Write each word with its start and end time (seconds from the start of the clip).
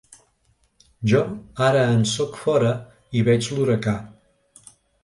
Jo 1.11 1.21
ara 1.67 1.85
en 1.99 2.01
sóc 2.15 2.41
fora 2.47 2.73
i 3.21 3.25
veig 3.31 3.53
l’huracà. 3.55 3.97